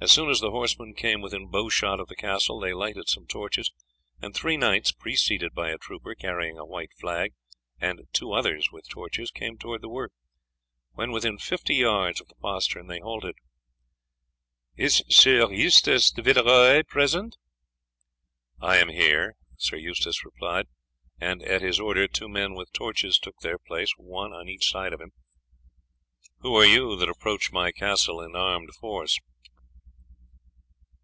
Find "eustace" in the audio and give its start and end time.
15.52-16.10, 19.76-20.24